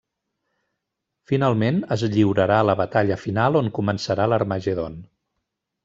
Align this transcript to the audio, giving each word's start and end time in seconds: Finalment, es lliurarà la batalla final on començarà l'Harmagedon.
Finalment, 1.31 1.77
es 1.97 2.05
lliurarà 2.15 2.59
la 2.71 2.77
batalla 2.83 3.21
final 3.27 3.63
on 3.63 3.73
començarà 3.79 4.31
l'Harmagedon. 4.33 5.03